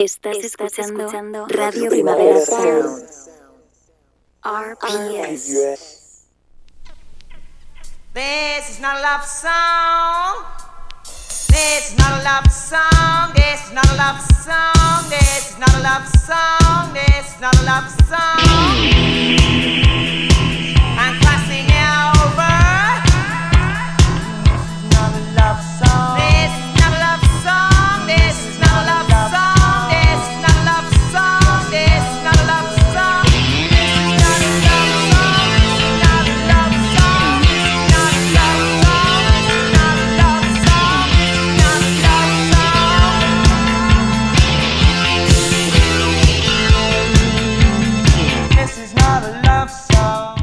[0.00, 3.04] Estás, escuchando, Radio Primavera Sound.
[4.44, 6.28] RPS.
[8.14, 10.44] This is not a love song.
[11.48, 13.32] This is not a love song.
[13.34, 15.10] This is not a love song.
[15.10, 16.94] This is not a love song.
[16.94, 19.77] This is not a love song.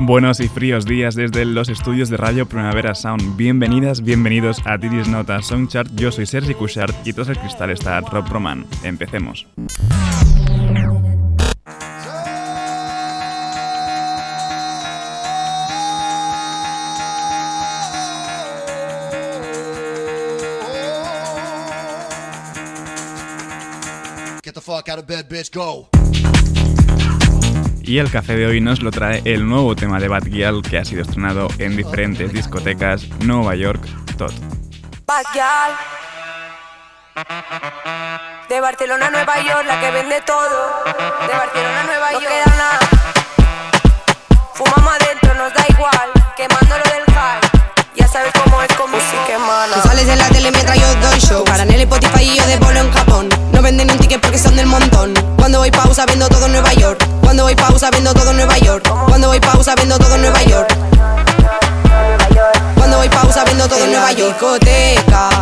[0.08, 3.36] Buenos y fríos días desde los estudios de Radio Primavera Sound.
[3.36, 5.90] Bienvenidas, bienvenidos a Tiris Nota Songchart.
[5.95, 8.68] Yo soy Sergi Cushart y tras el cristal está Rob Roman.
[8.84, 9.48] Empecemos.
[24.44, 25.89] Get the fuck out of bed, bitch, go.
[27.88, 30.80] Y el café de hoy nos lo trae el nuevo tema de Bad Gyal que
[30.80, 33.86] ha sido estrenado en diferentes discotecas Nueva York,
[34.17, 34.33] Tot.
[35.05, 35.72] Bad Gyal
[38.50, 40.83] De Barcelona a Nueva York, la que vende todo.
[41.27, 42.23] De Barcelona a Nueva York.
[42.23, 42.80] No queda nada.
[44.55, 46.11] Fumamos adentro, nos da igual.
[46.36, 47.55] Quemándolo del high.
[47.96, 49.76] Ya sabes cómo es con música mala.
[49.76, 51.44] Tú sales en la tele mientras yo doy show.
[51.46, 53.30] Para en el Spotify y yo de bolo en Japón.
[53.54, 55.14] No venden un ticket porque son del montón.
[55.38, 57.06] Cuando voy pausa vendo todo en Nueva York.
[57.22, 58.86] Cuando voy pausa vendo todo en Nueva York.
[59.08, 60.76] Cuando voy pausa vendo todo en Nueva York.
[62.76, 64.38] Cuando voy pausa vendo todo en Nueva York.
[64.40, 65.34] discoteca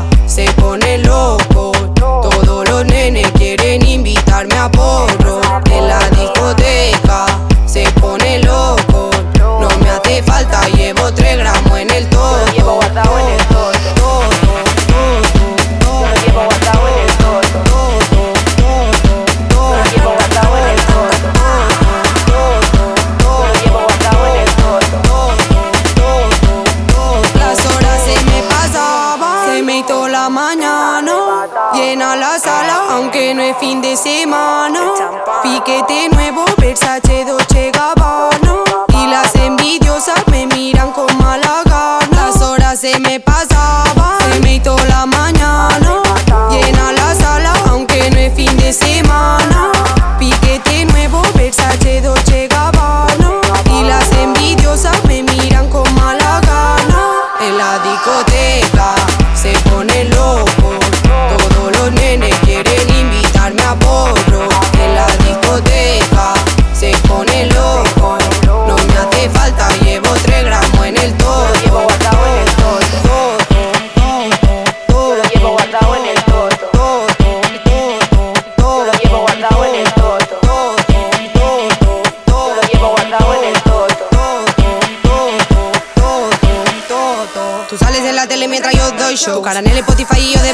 [89.23, 89.41] mientras yo doy show.
[89.41, 90.53] Cara en el Spotify y yo de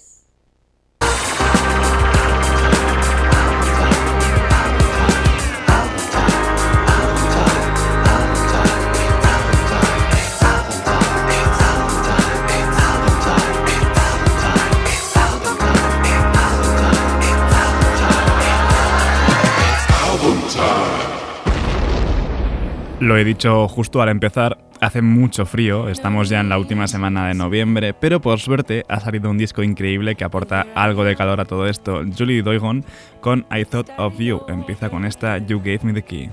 [23.01, 27.27] Lo he dicho justo al empezar, hace mucho frío, estamos ya en la última semana
[27.27, 31.41] de noviembre, pero por suerte ha salido un disco increíble que aporta algo de calor
[31.41, 32.03] a todo esto.
[32.15, 32.85] Julie Doigon
[33.19, 36.29] con I Thought of You empieza con esta You Gave Me the Key.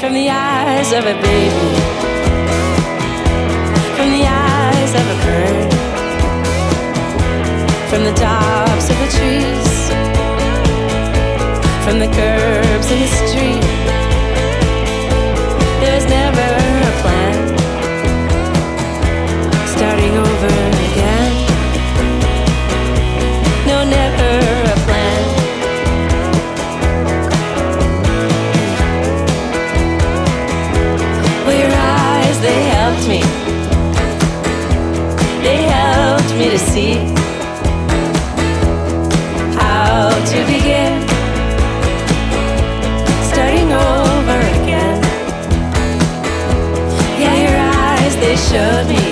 [0.00, 1.76] From the eyes of a baby,
[3.96, 5.74] from the eyes of a bird,
[7.90, 9.92] from the tops of the trees,
[11.84, 13.27] from the curbs in the
[48.48, 49.07] showed me.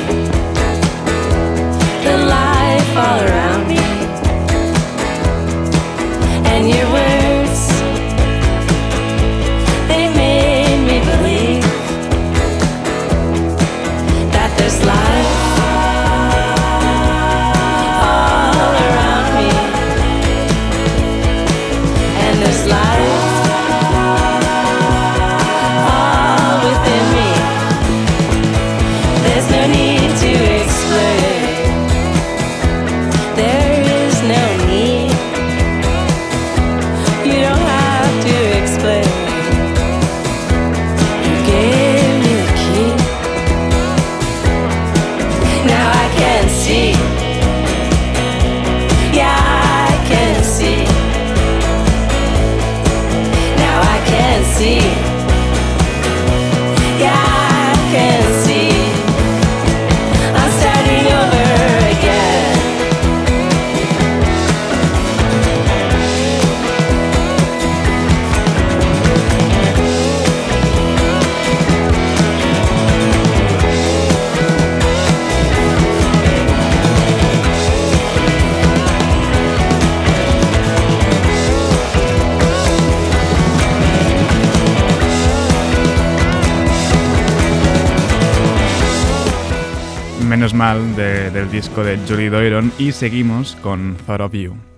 [91.85, 94.76] de Julie Doiron y seguimos con Thought of You.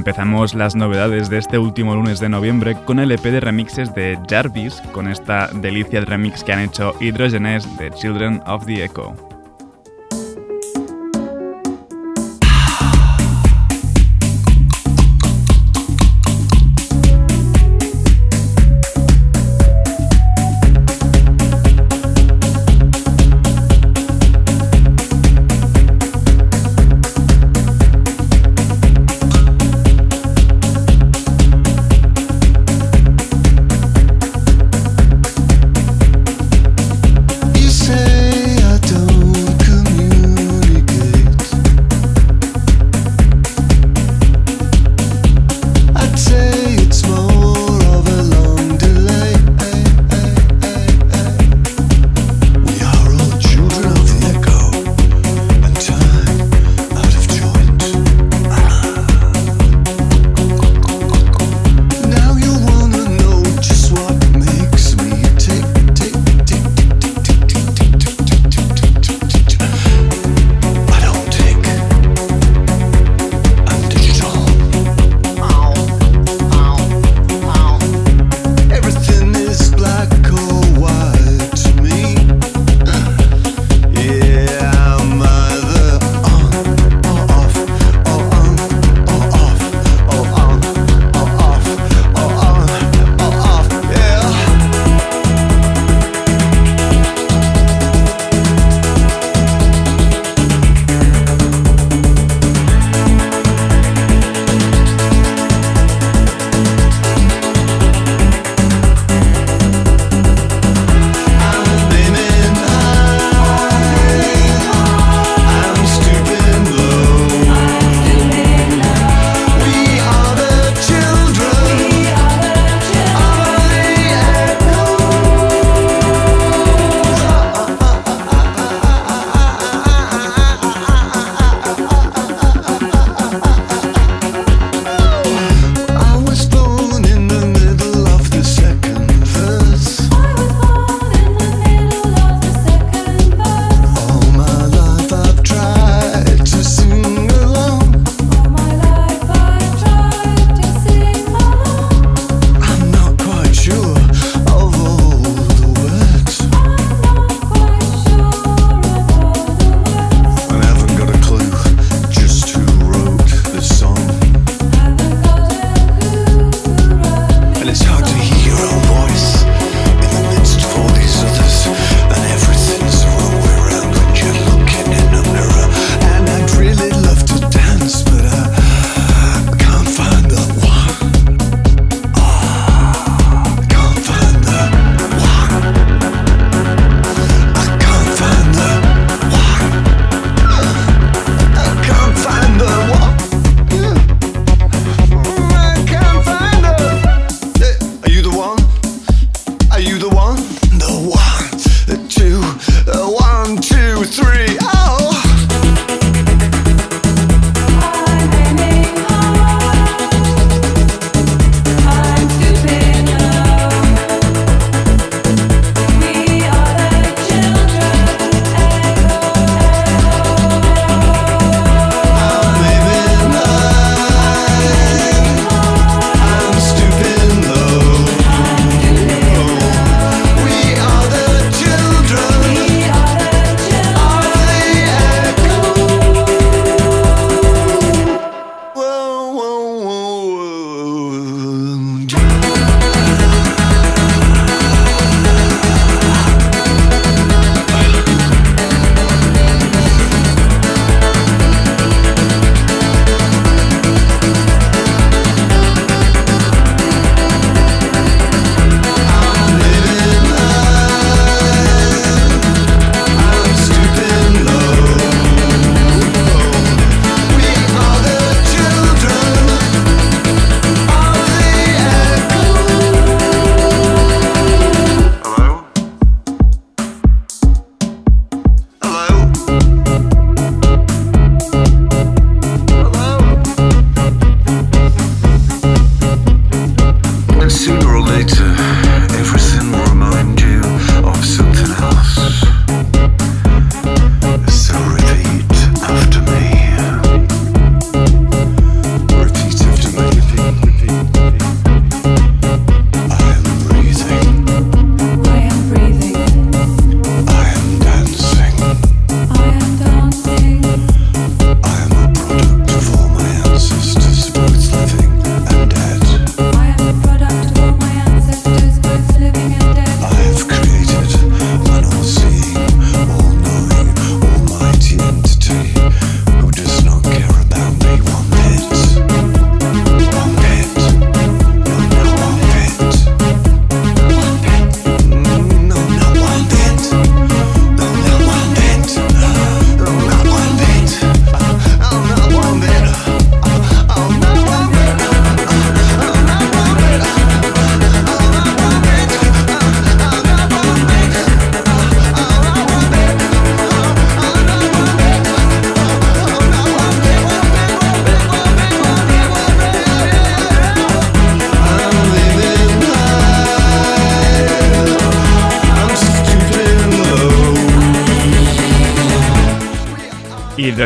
[0.00, 4.18] Empezamos las novedades de este último lunes de noviembre con el EP de remixes de
[4.30, 9.29] Jarvis, con esta delicia de remix que han hecho Hydrogenes de Children of the Echo.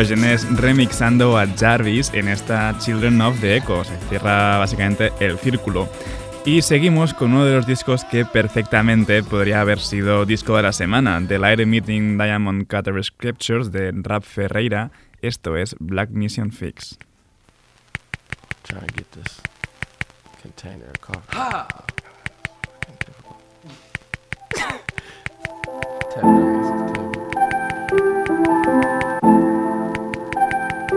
[0.05, 3.83] Hidrogenes remixando a Jarvis en esta Children of the Echo.
[3.83, 5.89] Se cierra básicamente el círculo.
[6.45, 10.73] Y seguimos con uno de los discos que perfectamente podría haber sido disco de la
[10.73, 14.91] semana, The Light Meeting Diamond Cutter Scriptures de Rap Ferreira.
[15.23, 16.99] Esto es Black Mission Fix.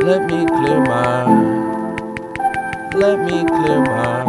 [0.09, 1.25] Let me clear my.
[2.95, 4.25] Let me clear my.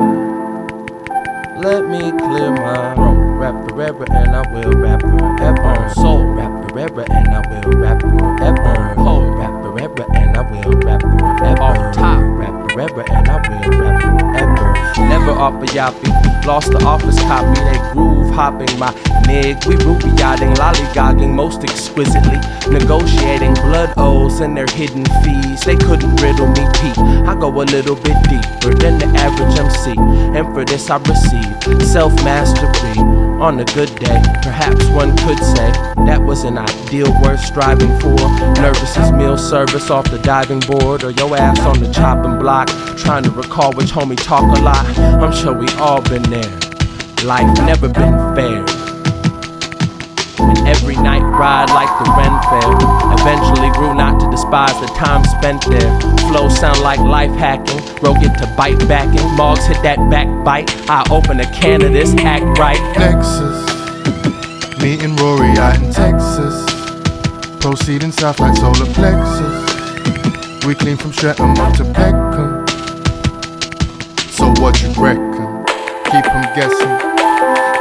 [1.55, 3.15] Let me clear my throat.
[3.39, 5.89] Rap forever and I will rap forever.
[5.95, 8.93] Soul rap forever and I will rap forever.
[8.95, 11.61] Hold rap forever and I will rap forever.
[11.63, 14.28] Off top rap forever and I will rap forever.
[14.97, 16.45] Never off a yappy.
[16.45, 17.59] Lost the office copy.
[17.61, 18.93] They groove hopping my
[19.27, 19.63] nig.
[19.65, 22.39] We ruby yachting, lollygogging most exquisitely.
[22.71, 25.61] Negotiating blood oaths and their hidden fees.
[25.63, 26.97] They couldn't riddle me Pete.
[27.27, 29.95] I go a little bit deeper than the average MC.
[30.37, 33.28] And for this I receive self mastery.
[33.39, 35.71] On a good day, perhaps one could say
[36.05, 38.13] that was an ideal worth striving for.
[38.61, 42.67] Nervous as meal service off the diving board, or your ass on the chopping block,
[42.97, 44.85] trying to recall which homie talk a lot.
[44.97, 46.59] I'm sure we all been there.
[47.23, 48.88] Life never been fair.
[50.59, 52.75] And every night ride like the Ren Fair.
[53.15, 55.99] Eventually grew not to despise the time spent there.
[56.27, 57.79] Flow sound like life hacking.
[58.01, 59.25] Ro get to bite backing.
[59.37, 60.69] Mogs hit that back bite.
[60.89, 62.77] I open a can of this, act right.
[62.93, 63.55] Texas.
[64.81, 66.65] Meeting Rory out in Texas.
[67.61, 70.65] Proceeding south like solar plexus.
[70.65, 72.67] We clean from Streatham up to Peckham.
[74.31, 75.65] So what you reckon?
[76.05, 77.18] Keep Keep 'em guessing.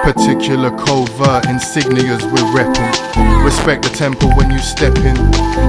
[0.02, 3.44] Particular covert insignias we're repping.
[3.44, 5.16] Respect the temple when you step in.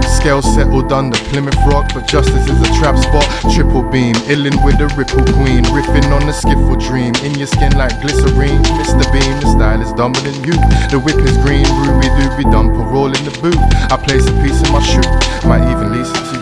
[0.04, 3.26] Scale settled under Plymouth Rock, but justice is a trap spot.
[3.54, 5.64] Triple beam, illin with the ripple queen.
[5.76, 7.14] Riffing on the skiffle dream.
[7.24, 8.64] In your skin like glycerine.
[8.80, 9.04] Mr.
[9.12, 10.56] Beam, the style is dumber than you.
[10.90, 13.60] The whip is green, ruby dooby dumper, roll in the boot.
[13.92, 15.08] I place a piece in my shoe,
[15.48, 16.39] might even lease it to you.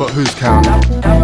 [0.00, 0.72] But who's counting?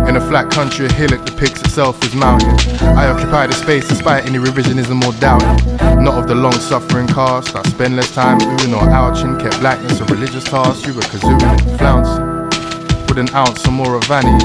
[0.06, 2.50] In a flat country, a hillock depicts itself as mountain.
[2.84, 6.04] I occupy the space despite any revisionism or doubting.
[6.04, 7.56] Not of the long suffering cast.
[7.56, 9.38] I spend less time oohing or ouching.
[9.38, 10.86] Kept blackness a religious task.
[10.86, 13.08] You were kazooing and flouncing.
[13.08, 14.44] With an ounce or more of vanity.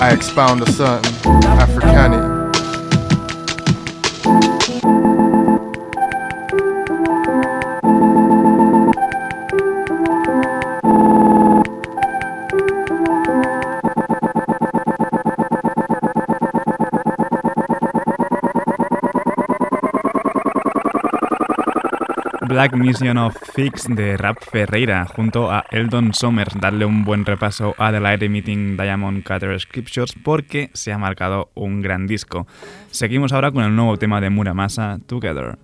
[0.00, 1.12] I expound a certain
[1.58, 2.37] Africanity.
[22.58, 26.52] Black Mission of Fix de Rap Ferreira junto a Eldon Somers.
[26.60, 31.52] Darle un buen repaso a The Light Emitting Diamond Cutter Scriptures porque se ha marcado
[31.54, 32.48] un gran disco.
[32.90, 35.56] Seguimos ahora con el nuevo tema de Muramasa, Together.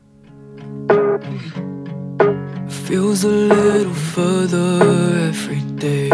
[2.68, 4.80] feels a little further
[5.28, 6.10] every day.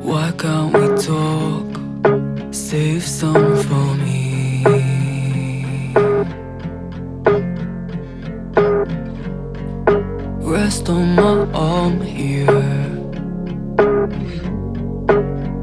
[0.00, 1.66] Why can't we talk?
[2.50, 3.56] Save some
[10.88, 12.46] on my arm here.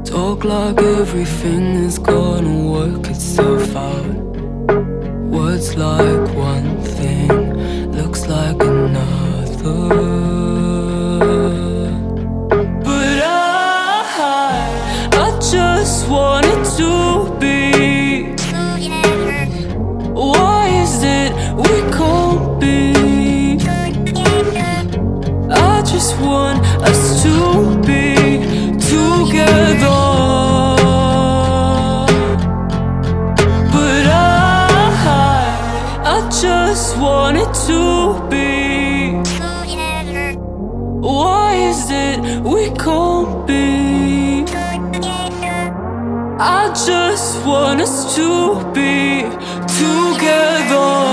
[0.04, 4.16] Talk like everything is gonna work itself out.
[5.30, 6.33] Words like
[47.44, 49.22] want us to be
[49.66, 51.03] together.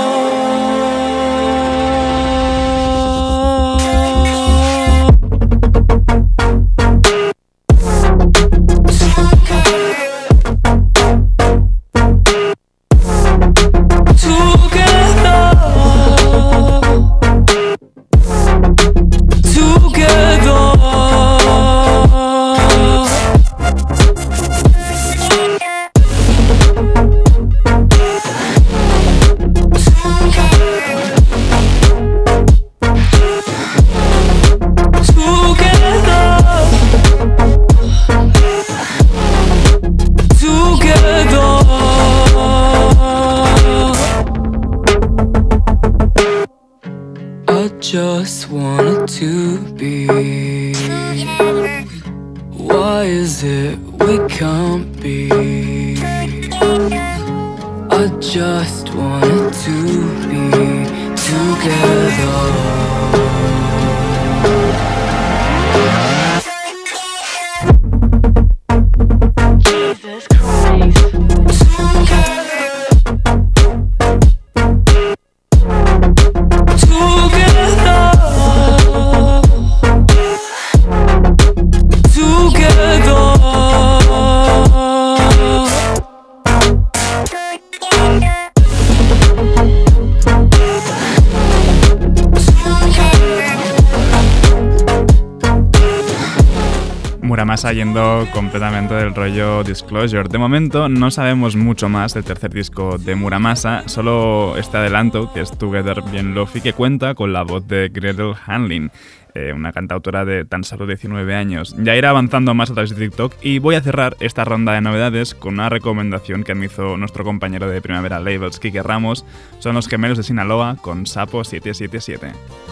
[97.92, 100.26] Completamente del rollo Disclosure.
[100.26, 105.42] De momento no sabemos mucho más del tercer disco de Muramasa, solo este adelanto, que
[105.42, 108.90] es Together Bien Lofi, que cuenta con la voz de Gretel Hanlin,
[109.34, 111.76] eh, una cantautora de tan solo 19 años.
[111.78, 114.80] Ya irá avanzando más a través de TikTok y voy a cerrar esta ronda de
[114.80, 119.26] novedades con una recomendación que me hizo nuestro compañero de Primavera Labels, Kike Ramos.
[119.58, 122.71] Son los gemelos de Sinaloa con Sapo 777.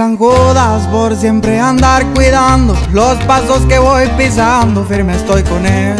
[0.00, 5.64] A mis zanjudas por siempre andar cuidando los pasos que voy pisando, firme estoy con
[5.66, 5.96] él.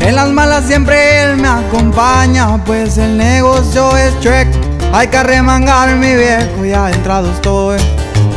[0.00, 4.48] En las malas siempre él me acompaña, pues el negocio es check.
[4.92, 7.78] Hay que arremangar mi viejo, ya entrado estoy.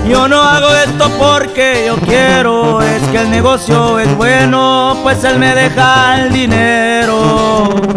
[0.08, 5.38] Yo no hago esto porque yo quiero, es que el negocio es bueno, pues él
[5.39, 7.90] me deja el dinero.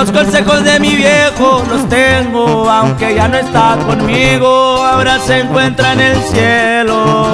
[0.00, 4.48] Los consejos de mi viejo los tengo, aunque ya no está conmigo,
[4.82, 7.26] ahora se encuentra en el cielo.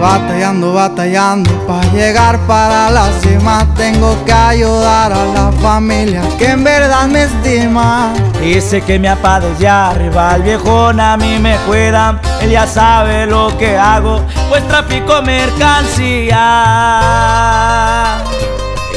[0.00, 6.64] Batallando, batallando, para llegar para la cima tengo que ayudar a la familia que en
[6.64, 8.10] verdad me estima.
[8.40, 13.26] Dice que mi papá desde arriba, el viejón a mí me cuida, él ya sabe
[13.26, 16.40] lo que hago, pues trafico mercancía.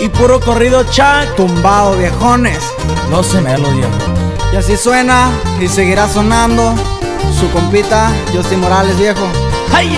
[0.03, 2.59] Y puro corrido chat, Tumbado viejones,
[3.09, 3.89] no se me lo viejo.
[4.51, 5.29] y así suena
[5.61, 6.75] y seguirá sonando.
[7.39, 9.25] Su compita, Justin Morales viejo.
[9.73, 9.97] ¡Ay!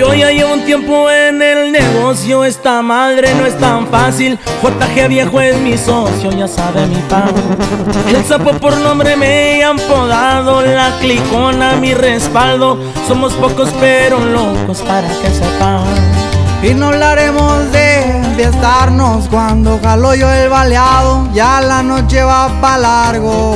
[0.00, 4.38] Yo ya llevo un tiempo en el negocio, esta madre no es tan fácil.
[4.62, 7.42] JG viejo es mi socio, ya sabe mi padre.
[8.08, 12.78] El sapo por nombre me han podado, la clicona mi respaldo.
[13.06, 15.84] Somos pocos pero locos para que sepan.
[16.62, 22.78] Y no hablaremos de enfiestarnos cuando jalo yo el baleado, ya la noche va pa'
[22.78, 23.54] largo.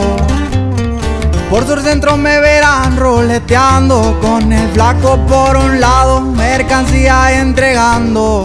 [1.50, 8.44] Por sus centros me verán roleteando con el flaco por un lado, mercancía entregando.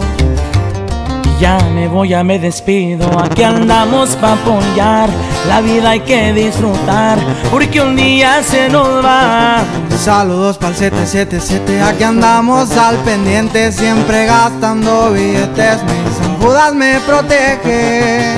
[1.40, 5.08] Ya me voy, ya me despido, aquí andamos para apoyar,
[5.48, 7.18] la vida hay que disfrutar,
[7.50, 9.62] porque un día se nos va.
[9.98, 18.34] Saludos para el 777, aquí andamos al pendiente, siempre gastando billetes, mis Judas me protege.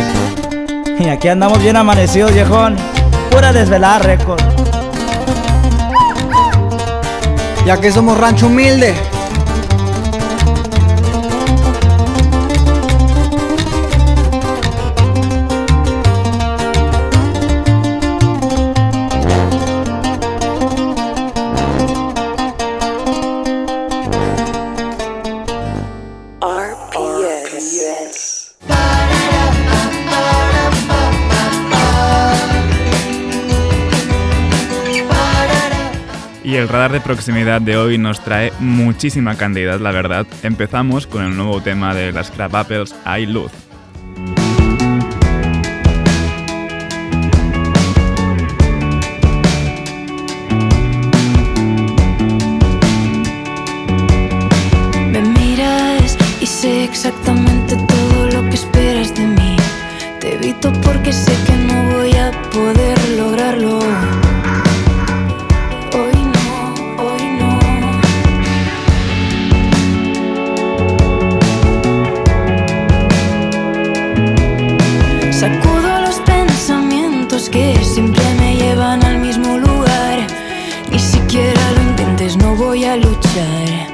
[1.00, 2.76] Y aquí andamos bien amanecidos, viejón
[3.42, 4.40] ahora desvelada récord.
[7.66, 8.94] Ya que somos rancho humilde,
[36.52, 40.26] Y el radar de proximidad de hoy nos trae muchísima cantidad, la verdad.
[40.42, 43.50] Empezamos con el nuevo tema de las Crab Apples, Hay Luz.
[82.96, 83.91] luchar.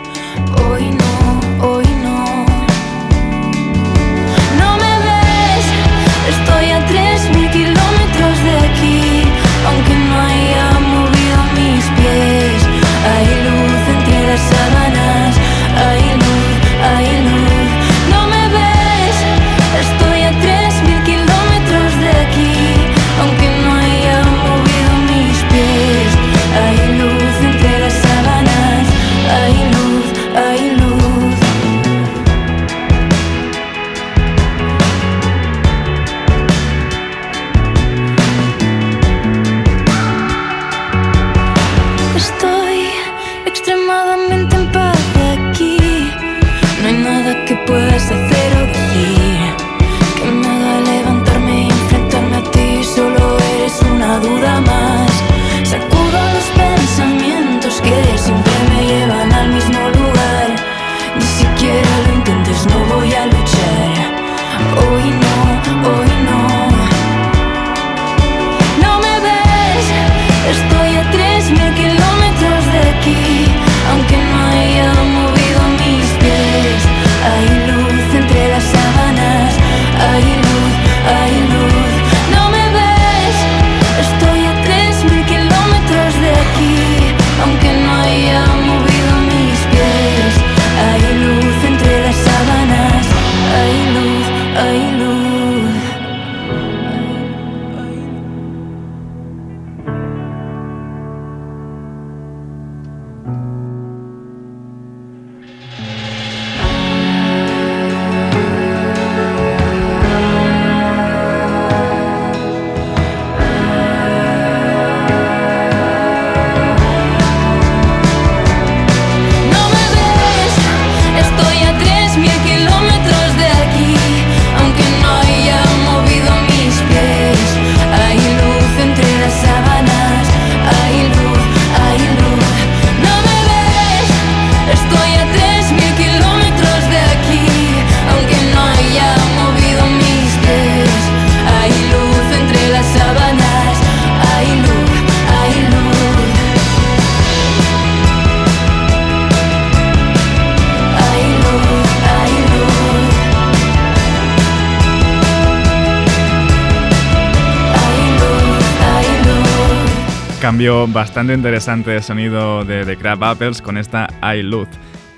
[160.58, 164.42] cambio bastante interesante de sonido de The Crab Apples con esta I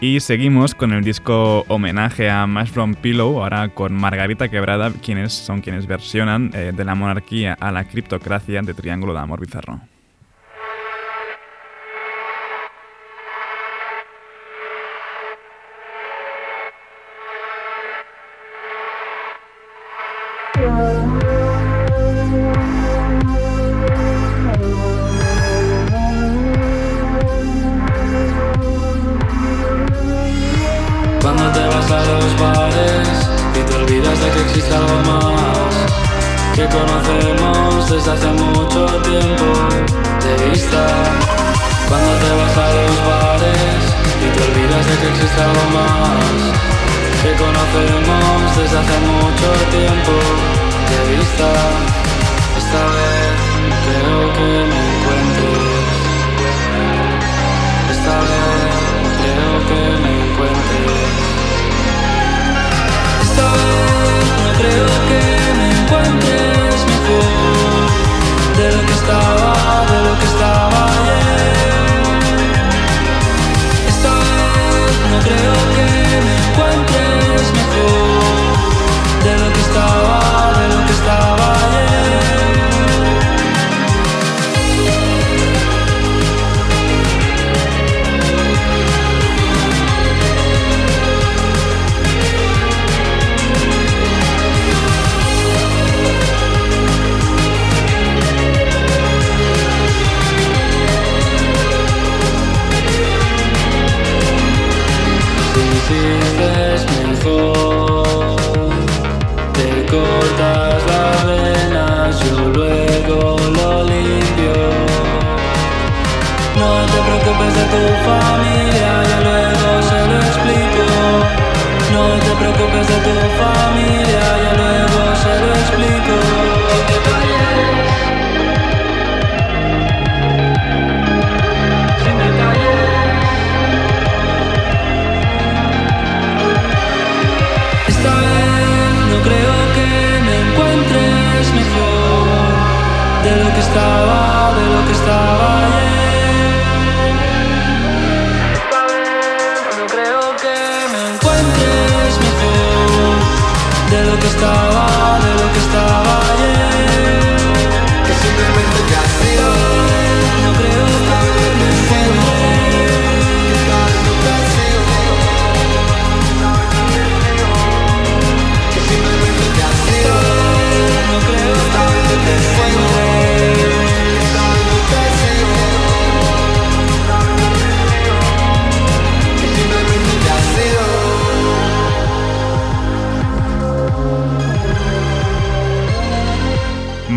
[0.02, 5.32] Y seguimos con el disco homenaje a Mash From Pillow, ahora con Margarita Quebrada, quienes
[5.32, 9.80] son quienes versionan eh, de la monarquía a la criptocracia de Triángulo de Amor Bizarro.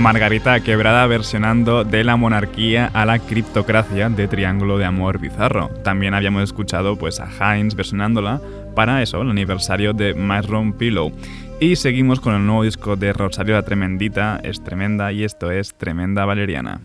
[0.04, 5.70] Margarita Quebrada versionando de la monarquía a la criptocracia de Triángulo de Amor Bizarro.
[5.86, 8.42] También habíamos escuchado pues, a Heinz versionándola
[8.76, 11.14] para eso, el aniversario de Marron Pillow.
[11.62, 15.74] Y seguimos con el nuevo disco de Rosario la Tremendita, es tremenda y esto es
[15.74, 16.82] Tremenda Valeriana.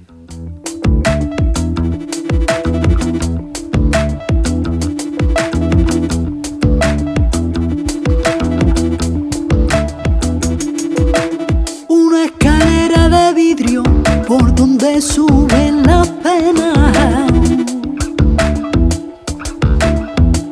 [14.95, 17.27] se sube la pena.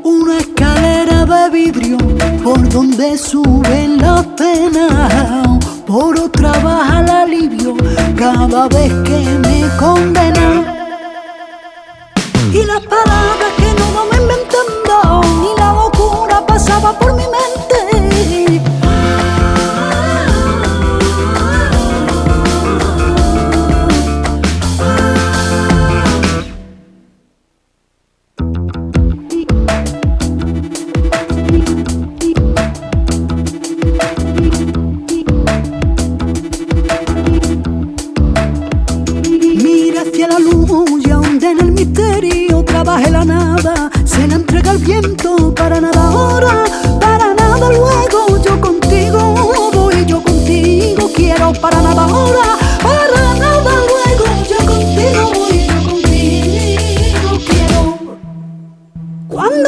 [0.04, 1.96] Una escalera de vidrio
[2.44, 4.86] por donde sube la pena.
[5.86, 7.74] Por otra baja el alivio
[8.16, 10.48] cada vez que me condena.
[12.52, 17.95] Y las palabras que no me inventando, ni la locura pasaba por mi mente.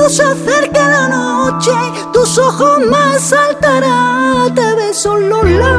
[0.09, 1.71] se acerca la noche,
[2.13, 5.78] tus ojos más saltarán, te beso los labios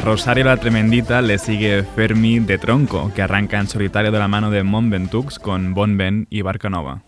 [0.00, 4.50] Rosario la Tremendita le sigue Fermi de Tronco, que arranca en solitario de la mano
[4.50, 7.02] de Mont Ventoux con Bon Ben y Barca Nova.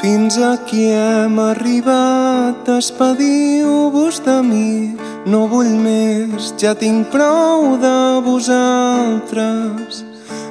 [0.00, 4.96] Fins aquí hem arribat, despediu-vos de mi,
[5.26, 10.07] no vull més, ja tinc prou de vosaltres.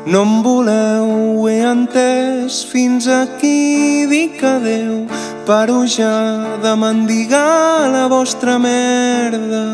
[0.07, 5.03] No em voleu, ho he entès, fins aquí dic adeu,
[5.45, 9.65] paro ja de mendigar la vostra merda,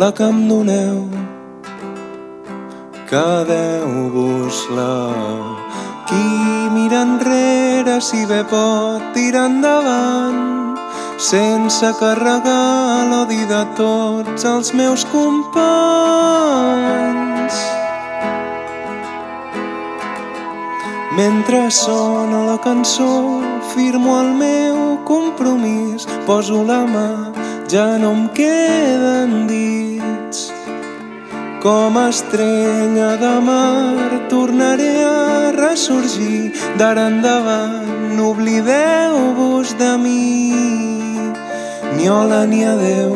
[0.00, 1.10] la que em doneu.
[3.10, 4.96] Quedeu-vos-la.
[6.08, 6.24] Qui
[6.72, 10.40] mira enrere si bé pot tirar endavant
[11.18, 15.54] sense carregar l'odi de tots els meus companys.
[21.16, 23.40] Mentre sona la cançó,
[23.72, 27.32] firmo el meu compromís, poso la mà,
[27.70, 30.52] ja no em queden dits.
[31.62, 36.52] Com estrella de mar tornaré a ressorgir
[36.82, 37.86] d'ara endavant.
[38.16, 40.50] No oblideu-vos de mi,
[41.94, 43.14] ni hola ni adeu.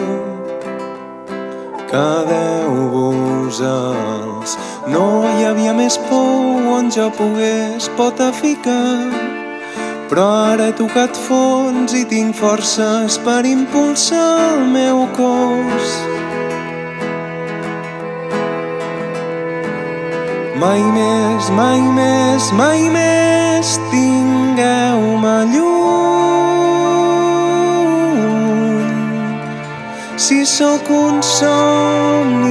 [1.91, 4.28] Quedeu-vos-els.
[4.89, 9.13] No hi havia més pou on jo pogués pota ficar.
[10.09, 15.91] Però ara he tocat fons i tinc forces per impulsar el meu cos.
[20.59, 25.79] Mai més, mai més, mai més tingueu-me lluny.
[30.19, 32.48] Si sóc un somni,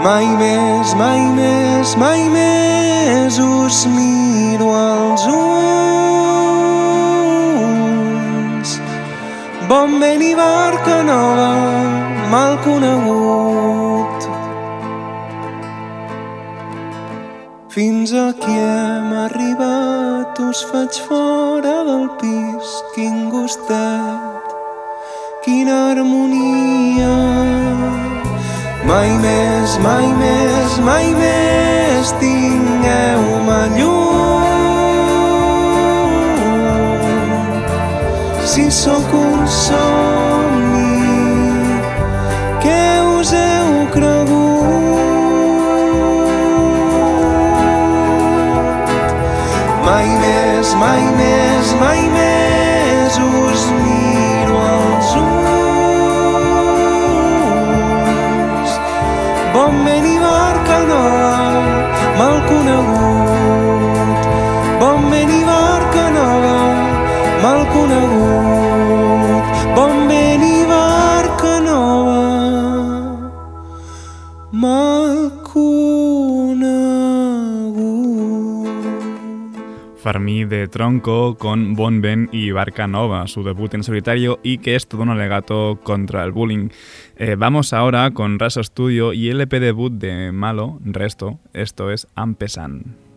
[0.00, 5.36] Mai més, mai més, mai més us miro als ulls.
[9.68, 11.50] Bon vent i barca nova,
[12.32, 14.24] mal conegut.
[17.68, 24.48] Fins aquí hem arribat, us faig fora del pis, quin gustet,
[25.44, 28.09] quina harmonia.
[28.90, 34.50] Mai més, mai més, mai més tingueu-me lluny.
[38.50, 40.29] Si sóc un somni,
[80.10, 84.74] Fermí de Tronco con Bon Ben y Barca Nova, su debut en solitario y que
[84.74, 86.70] es todo un alegato contra el bullying.
[87.14, 92.08] Eh, vamos ahora con Raso Studio y el EP debut de Malo, Resto, esto es
[92.16, 93.09] Ampesan.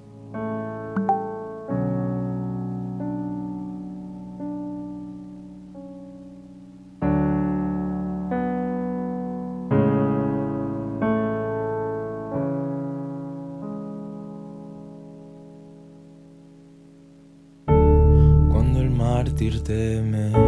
[19.69, 20.42] elde?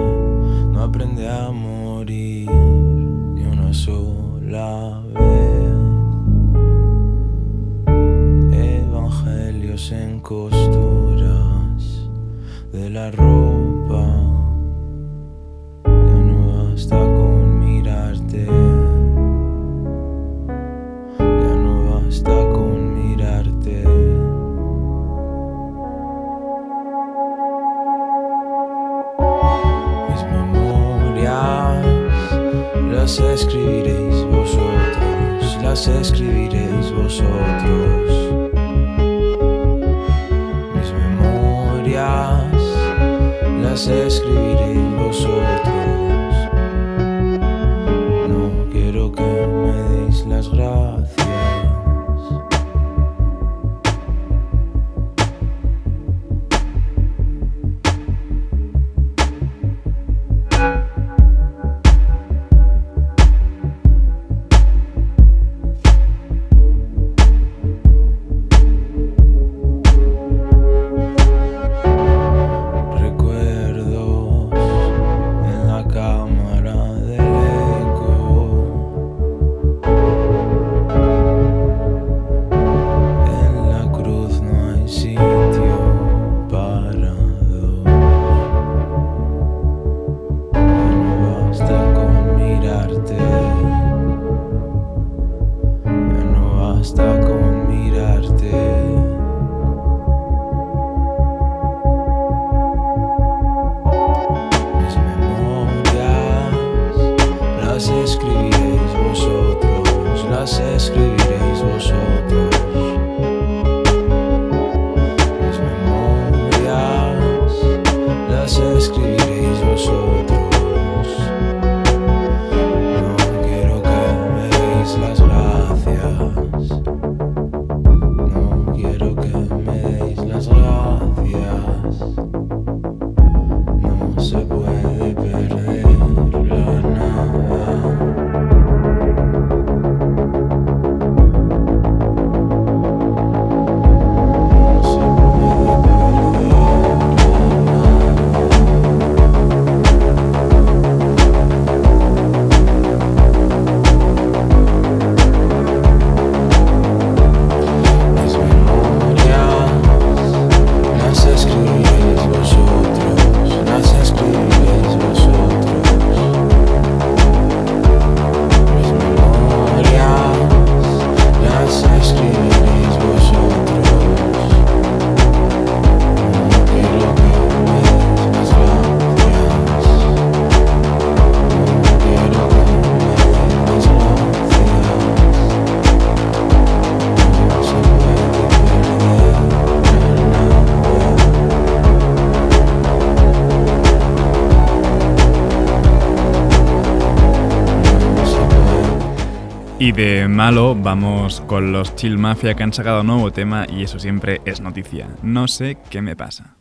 [199.86, 204.00] Y de malo vamos con los Chill Mafia que han sacado nuevo tema y eso
[204.00, 205.08] siempre es noticia.
[205.22, 206.56] No sé qué me pasa.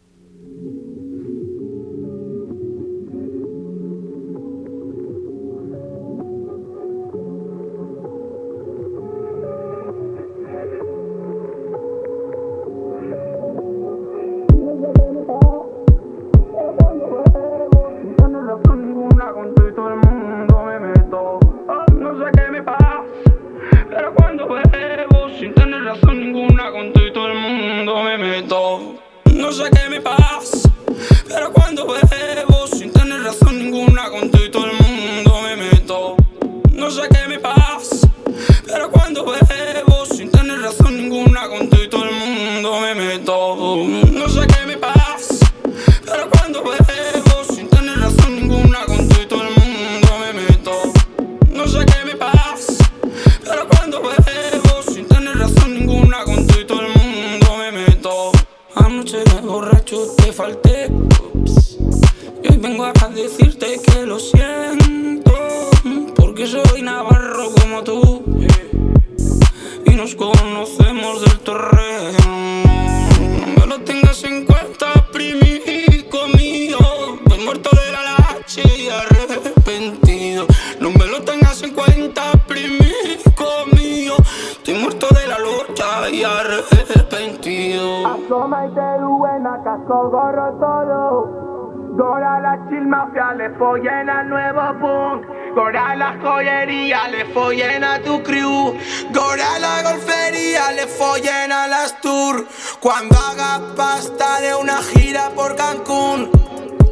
[95.94, 98.76] Gora la joyería, le follen a tu crew.
[99.12, 102.48] Gora la golfería, le follen a las tour.
[102.80, 106.32] Cuando haga pasta de una gira por Cancún.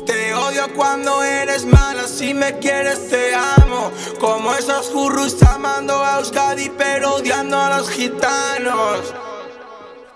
[0.06, 3.90] Te odio cuando eres mala, si me quieres te amo.
[4.20, 9.14] Como esos gurus amando a Euskadi, pero odiando a los gitanos.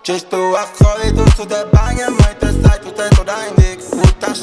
[0.01, 4.33] Cześć tu wchodzi, tu tu te banie, maj te staj, tu te to dajnik Uta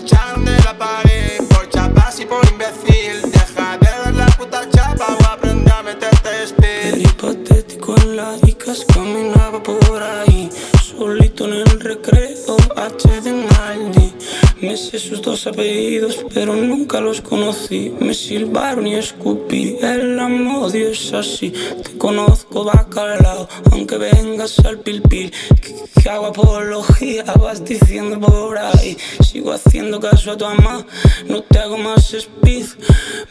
[0.00, 5.16] echaron de la pared, por chapas y por imbécil Deja de dar la puta chapa
[5.18, 10.50] o aprende a meterte speed El hipotético en la ICAS caminaba por ahí,
[10.82, 14.14] solito en el recreo, H de Maldi.
[14.60, 17.94] Me sé sus dos apellidos, pero nunca los conocí.
[17.98, 19.76] Me silbaron y escupí.
[19.80, 21.50] El amodio es así.
[21.50, 25.32] Te conozco bacalao, aunque vengas al pilpil.
[25.62, 28.98] Que, que hago apología, vas diciendo por ahí.
[29.20, 30.84] Sigo haciendo caso a tu mamá,
[31.26, 32.66] no te hago más speed.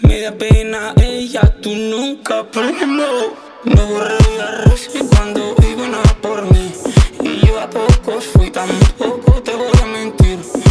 [0.01, 3.03] Me da pena ella, tú nunca primo.
[3.65, 4.15] Me borré
[4.95, 6.71] y cuando iban a por mí.
[7.23, 10.68] Y yo a poco fui, tampoco te voy a mentir.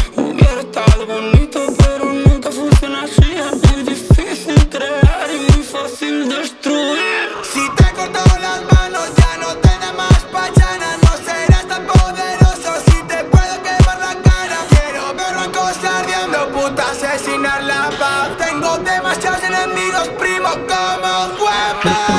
[0.57, 3.35] Estado bonito, pero nunca funciona así.
[3.37, 7.29] Es muy difícil crear y muy fácil destruir.
[7.53, 10.97] Si te he cortado las manos ya no te da más pachana.
[11.05, 14.59] No serás tan poderoso si te puedo quemar la cara.
[14.71, 18.37] Quiero ver blancos ardiendo, puta asesinar la paz.
[18.39, 22.19] Tengo demasiados enemigos, primo, como huevos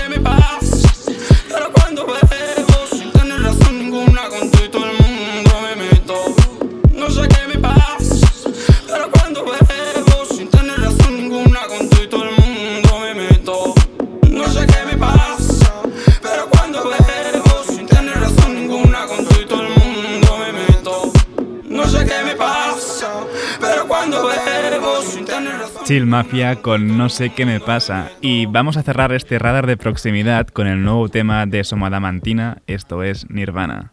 [25.91, 28.11] Chill Mafia con No sé qué me pasa.
[28.21, 33.03] Y vamos a cerrar este radar de proximidad con el nuevo tema de Somadamantina, esto
[33.03, 33.91] es Nirvana.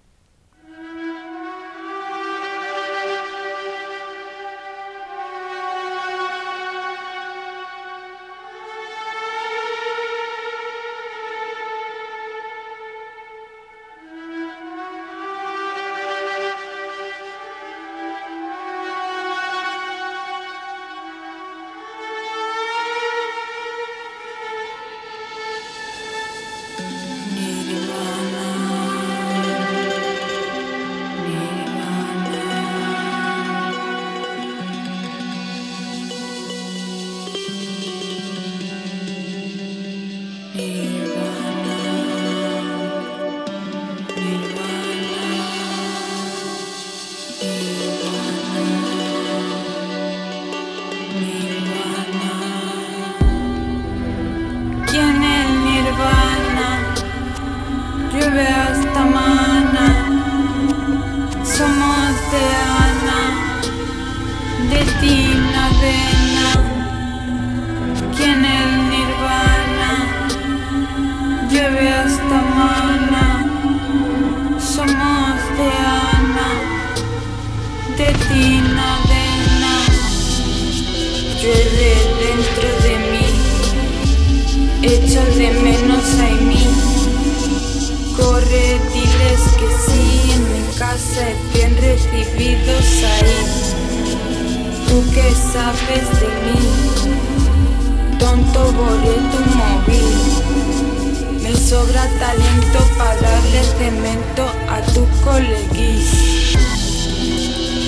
[101.69, 106.09] Sobra talento para darle cemento a tu coleguis.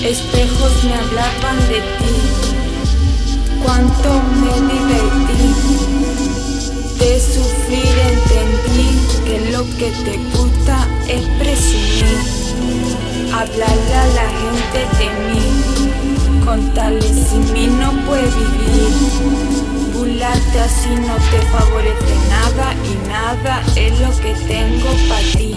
[0.05, 2.15] Espejos me hablaban de ti,
[3.63, 4.09] cuánto
[4.41, 5.45] me divertí.
[6.99, 8.91] De sufrir entendí
[9.25, 12.19] que lo que te gusta es presumir,
[13.33, 18.91] hablarle a la gente de mí, contarle si mí no puede vivir,
[19.91, 25.50] burlarte así no te favorece nada y nada es lo que tengo para ti.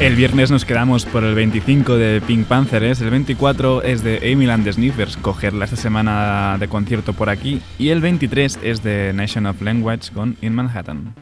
[0.00, 4.50] El viernes nos quedamos por el 25 de Pink Panthers, el 24 es de Emil
[4.50, 9.12] and the Sniffers, cogerla esta semana de concierto por aquí, y el 23 es de
[9.12, 11.14] Nation of Language con In Manhattan.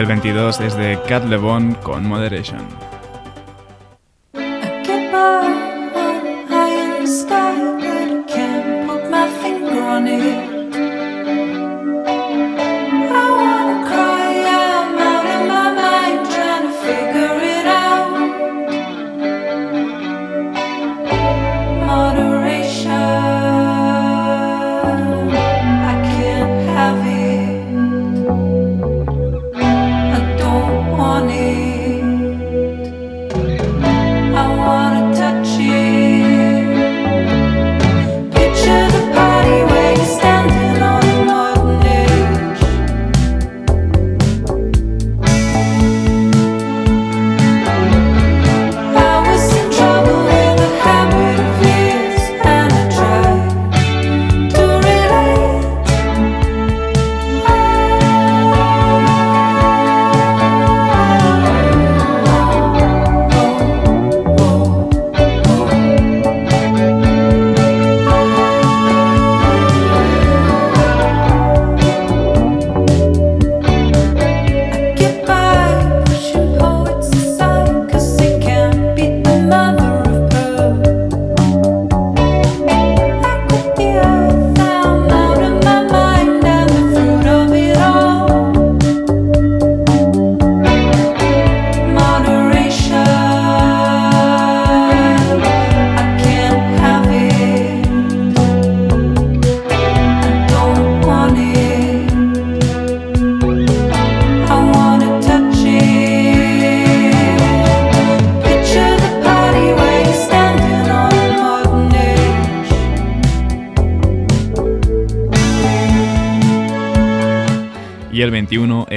[0.00, 2.79] el 22 es de Cat Lebon con Moderation.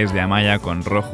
[0.04, 1.13] es de Amaya con Rojo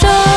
[0.00, 0.33] show.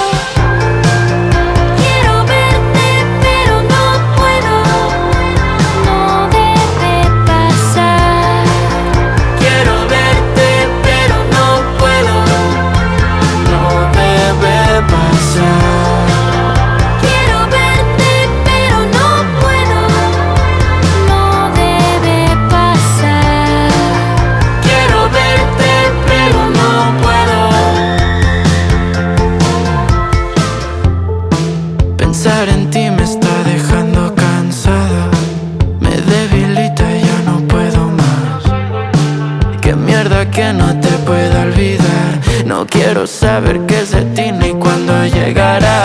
[42.98, 45.84] Quiero saber qué se tiene y cuándo llegará.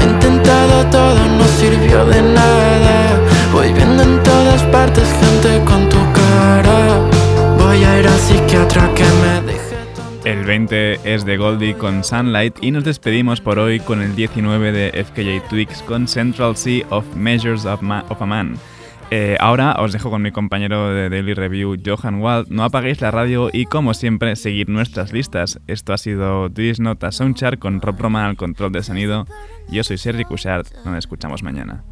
[0.00, 3.20] He intentado todo, no sirvió de nada.
[3.52, 6.98] Voy viendo en todas partes gente con tu cara.
[7.58, 9.76] Voy a ir al psiquiatra que me deje.
[10.24, 14.72] El 20 es de Goldie con Sunlight y nos despedimos por hoy con el 19
[14.72, 18.56] de FKJ Twigs con Central Sea of Measures of, Ma of a Man.
[19.14, 22.48] Eh, ahora os dejo con mi compañero de Daily Review, Johan Wald.
[22.48, 25.60] No apaguéis la radio y, como siempre, seguid nuestras listas.
[25.66, 29.26] Esto ha sido This Not a Soundchart con Rob Roman al control de sonido.
[29.68, 30.66] Yo soy Sergi Cushart.
[30.86, 31.84] Nos escuchamos mañana.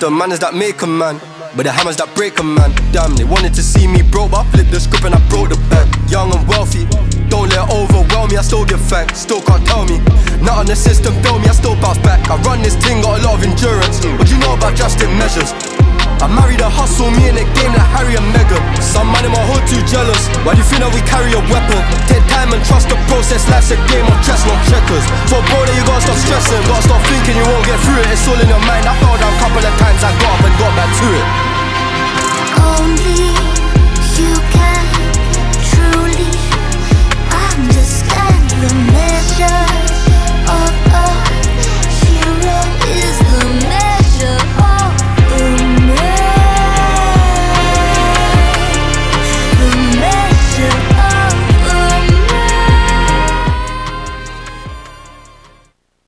[0.00, 1.20] The manners that make a man,
[1.54, 2.72] but the hammers that break a man.
[2.90, 5.52] Damn, they wanted to see me broke, but I flipped the script and I broke
[5.52, 5.92] the bank.
[6.08, 6.88] Young and wealthy,
[7.28, 8.40] don't let it overwhelm me.
[8.40, 10.00] I still give thanks, still can't tell me.
[10.40, 12.24] Not on the system, fail me, I still bounce back.
[12.32, 14.00] I run this thing, got a lot of endurance.
[14.16, 15.52] What you know about drastic measures?
[16.20, 18.60] I married a hustle, me in a game like Harry and Meghan.
[18.76, 20.28] Some man in my hood too jealous.
[20.44, 21.80] Why do you think that we carry a weapon?
[22.12, 23.48] Take time and trust the process.
[23.48, 25.00] Life's a game of chess, not checkers.
[25.32, 28.12] For bro, that you gotta stop stressing, gotta stop thinking you won't get through it.
[28.12, 28.84] It's all in your mind.
[28.84, 31.26] I fell down a couple of times, I got up and got back to it.
[32.68, 33.32] Only
[34.20, 34.84] you can
[35.72, 36.36] truly
[37.32, 39.64] understand the measure
[40.52, 41.08] of a
[41.96, 42.60] hero
[43.08, 43.19] is.